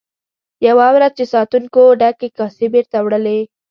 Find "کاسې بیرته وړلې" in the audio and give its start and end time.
2.37-3.39